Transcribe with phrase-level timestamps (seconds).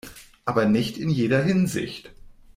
[0.45, 2.09] Aber nicht in jeder Hinsicht.